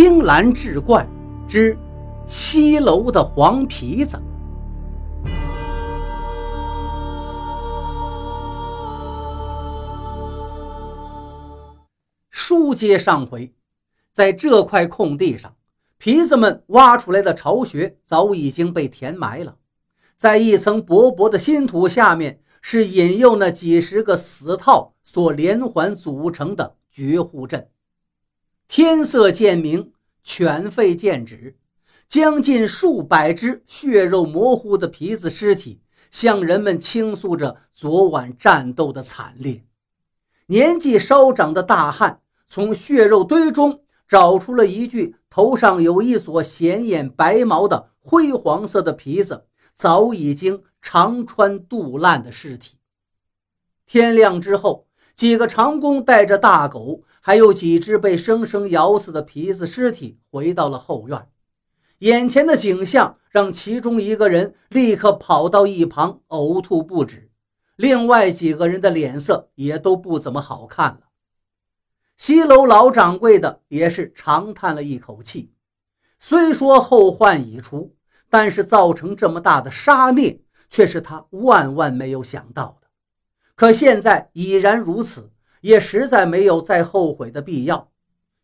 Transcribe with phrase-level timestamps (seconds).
[0.00, 1.04] 青蓝志怪
[1.48, 1.76] 之
[2.24, 4.16] 西楼的黄皮子。
[12.30, 13.52] 书接上回，
[14.12, 15.56] 在这块空地上，
[15.96, 19.56] 皮子们挖出来的巢穴早已经被填埋了，
[20.16, 27.68] 在一层薄薄的新土下面，是引诱那几十个死套所连环组成的绝户阵。
[28.68, 31.56] 天色渐明，犬吠渐止，
[32.06, 39.64] 将近数百只血肉模糊的皮子尸体向人们倾诉着昨晚战斗的惨烈。
[40.48, 52.76] 年纪稍长的大汉从血肉堆中找出了一具头上有一撮显眼白毛的灰黄色的皮子，早已经肠穿肚烂的尸体。
[53.86, 54.84] 天亮之后。
[55.16, 61.28] 几个长工带着大狗，还有几只被生生咬死的皮子尸体，回到了后院。
[61.98, 67.30] 眼前的景象让其中一个人立刻跑到一旁呕吐不止，
[67.76, 71.00] 另外几个人的脸色也都不怎么好看了。
[72.16, 75.52] 西楼老掌柜的也是长叹了一口气，
[76.18, 77.94] 虽说后患已除，
[78.30, 82.88] 但是造成这么大的杀孽，却是他万万没有想到的。
[83.54, 87.90] 可现在已然如此，也实在没有再后悔的必要。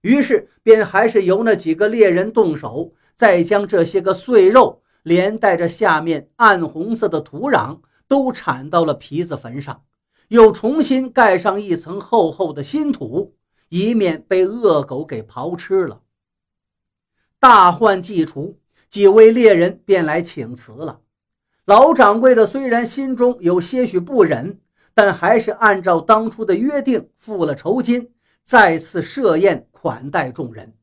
[0.03, 9.83] 于是便还是由那几个猎人动手，再将这些个碎肉连带着下面暗红色的土壤都铲到了皮子坟上，
[10.29, 13.35] 又重新盖上一层厚厚的新土，
[13.71, 16.03] 以免被恶狗给刨吃了。
[17.41, 18.59] 大患既除，
[18.91, 21.01] 几位猎人便来请辞了。
[21.65, 24.61] 老掌柜的虽然心中有些许不忍。
[24.97, 28.13] 但还是按照当初的约定付了酬金，
[28.45, 30.77] 再次设宴款待众人。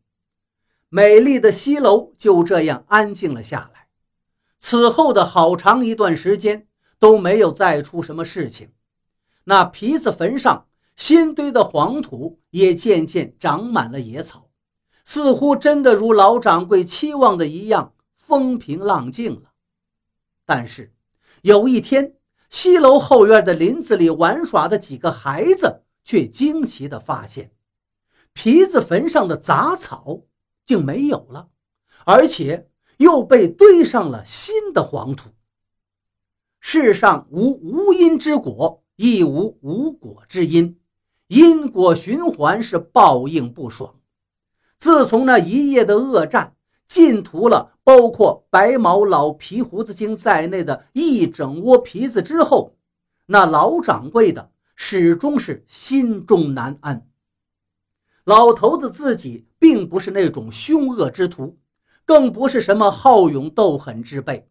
[0.89, 3.87] 美丽的西楼就这样安静了下来。
[4.59, 6.67] 此后的好长一段时间
[6.99, 8.71] 都没有再出什么事情。
[9.45, 10.67] 那皮子坟上
[10.97, 14.49] 新堆的黄土也渐渐长满了野草，
[15.05, 19.53] 似乎真的如老掌柜期望的一样风平浪静了。
[20.45, 20.93] 但是
[21.43, 22.15] 有一天。
[22.51, 27.51] 西楼后院的林子里玩耍的几个孩子，却惊奇地发现，
[28.33, 30.23] 皮子坟上的杂草
[30.65, 31.47] 竟没有了，
[32.05, 35.29] 而且又被堆上了新的黄土。
[36.59, 40.77] 世上无无因之果，亦无无果之因，
[41.27, 43.95] 因果循环是报应不爽。
[44.77, 46.55] 自从那一夜的恶战。
[46.91, 52.75] 尽屠了包括白毛老皮胡子精在内的一整窝皮子之后，
[53.27, 57.07] 那老掌柜的始终是心中难安。
[58.25, 61.57] 老头子自己并不是那种凶恶之徒，
[62.05, 64.49] 更不是什么好勇斗狠之辈。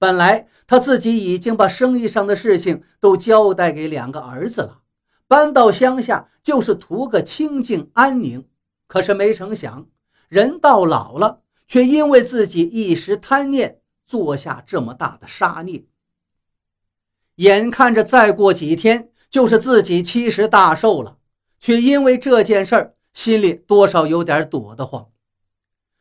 [0.00, 4.80] 本来他自己已经把生意上的事情都交代给两个儿子了，
[5.28, 8.48] 搬到乡下就是图个清静安宁。
[8.88, 9.86] 可是没成想，
[10.28, 11.42] 人到老了。
[11.68, 15.84] 却因为自己一时贪念，做下这么大的杀孽。
[17.36, 21.18] 眼看着再过几天就是自己七十大寿了，
[21.60, 25.10] 却因为这件事儿，心里多少有点躲得慌。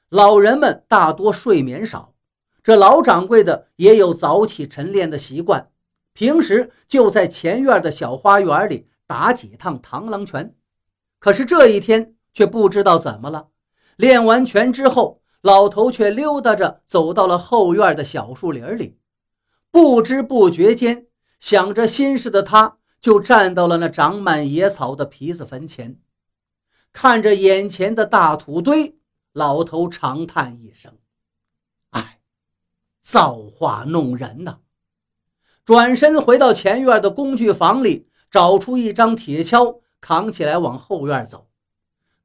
[0.09, 2.15] 老人们大多睡眠少，
[2.63, 5.69] 这老掌柜的也有早起晨练的习惯，
[6.13, 10.55] 平时就在前院的小花园里打几趟螳螂拳。
[11.19, 13.49] 可是这一天却不知道怎么了，
[13.97, 15.21] 练完拳之后。
[15.41, 18.97] 老头却溜达着走到了后院的小树林里，
[19.71, 21.07] 不知不觉间，
[21.39, 25.99] 想着心事的他，就站到了那长满野草的皮子坟前，
[26.91, 28.97] 看着眼前的大土堆，
[29.31, 30.97] 老头长叹一声
[31.91, 32.19] ：“哎，
[33.01, 34.57] 造化弄人呐！”
[35.63, 41.47] 转身回到前院的工具房里，找出一张铁锹，扛起来往后院走。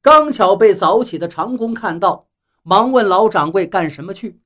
[0.00, 2.28] 刚巧被早起的长工看到。
[2.62, 4.40] 忙问老掌柜干什么去？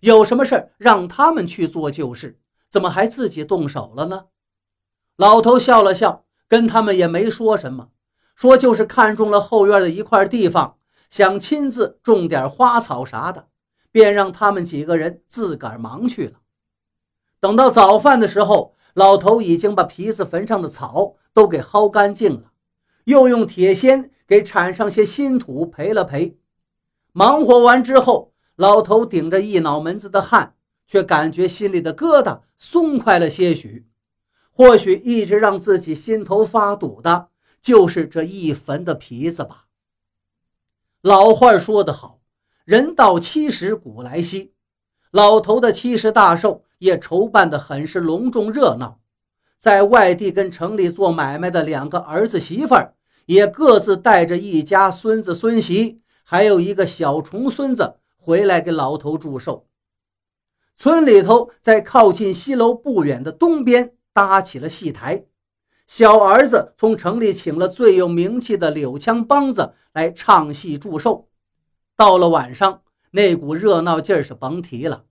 [0.00, 2.38] 有什么事让他们去做就是，
[2.68, 4.26] 怎么还自己动手了呢？
[5.16, 7.90] 老头笑了笑，跟他们也没说什么，
[8.34, 10.76] 说就是看中了后院的一块地方，
[11.08, 13.48] 想亲自种点花草啥的，
[13.90, 16.40] 便让他们几个人自个儿忙去了。
[17.40, 22.52] 等到早饭的时候，老头已经把皮子坟上的草都给薅干净了，
[23.04, 26.38] 又用铁锨给铲上些新土培了培。
[27.12, 30.54] 忙活完之后，老头顶着一脑门子的汗，
[30.86, 33.86] 却感觉心里的疙瘩松快了些许。
[34.50, 37.28] 或许一直让自己心头发堵的，
[37.60, 39.66] 就是这一坟的皮子吧。
[41.00, 42.20] 老话说得好，
[42.64, 44.52] 人到七十古来稀，
[45.10, 49.00] 老头的七十大寿也筹办得很是隆重热闹。
[49.58, 52.94] 在外地跟城里做买卖的两个儿子媳妇儿，
[53.26, 59.66] 也各自带着一家孙子孙媳，还有一个小重孙子回来给老头祝寿。
[60.76, 65.26] 村里头在靠近西楼不远的东边搭起了戏台，
[65.86, 71.28] 小儿子从城里请了最有名气的柳腔梆子来唱戏祝寿。
[71.96, 75.04] 到了晚上，那股热闹劲儿是甭提了，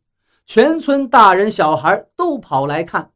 [0.46, 3.12] 全村大人小孩都跑来看。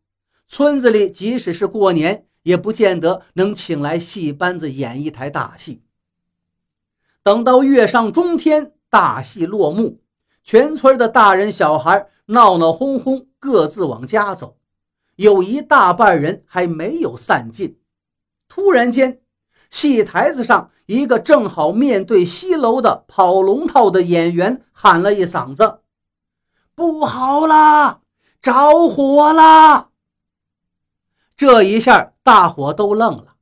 [0.47, 5.81] 村子里即使是过年，也不见得能请来戏班子演一台大戏。
[7.25, 9.99] 等到月上中天，大戏落幕，
[10.43, 14.57] 全村的大人小孩闹闹哄哄，各自往家走。
[15.15, 17.79] 有一大半人还没有散尽。
[18.47, 19.21] 突然间，
[19.71, 25.79] 戏台子上一个正好面对西楼的跑龙套的演员喊了一嗓子
[26.75, 28.01] ：“不好啦，
[28.39, 29.89] 着火啦！”
[31.35, 33.37] 这一下，大伙都愣了。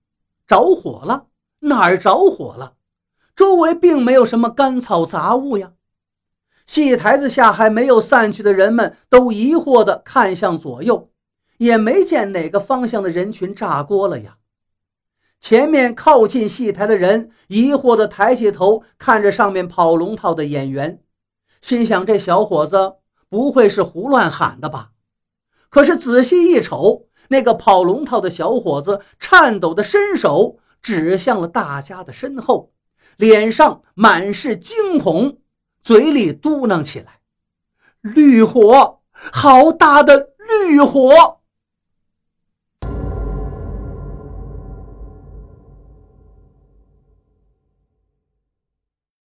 [0.48, 1.26] 着火了？
[1.60, 2.76] 哪儿着火了？
[3.36, 5.74] 周围并没有什么干草杂物呀。
[6.66, 11.10] 戏台子下还没有散去的人们都疑惑地看向左右，
[11.58, 14.38] 也没见哪个方向的人群炸锅了呀。
[15.40, 21.02] 前面靠近戏台的人疑惑地抬起头看着上面跑龙套的演员，
[21.62, 22.94] 心想：这小伙子
[23.30, 24.92] 不会是胡乱喊的吧？
[25.70, 32.73] 可是仔细一瞅，那个跑龙套的小伙子颤抖的伸手指向了大家的身后，
[33.18, 35.38] 脸上满是惊恐，
[35.82, 37.20] 嘴里嘟囔起来
[38.02, 40.30] ：“绿火，好大的
[40.68, 41.42] 绿火！”